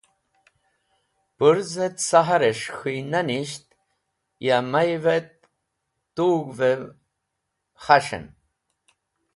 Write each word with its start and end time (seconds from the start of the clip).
Pũrz 1.37 1.71
et 1.85 1.97
sahares̃h 2.07 2.69
k̃hũynanisht 2.77 3.65
ya 4.45 4.57
may’v 4.71 5.05
et 5.17 5.29
tug̃h’veev 6.15 6.81
dhicen 6.91 6.95
(khas̃hen). 7.83 8.25